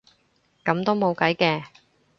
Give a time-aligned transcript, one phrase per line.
[0.65, 1.63] 噉都冇計嘅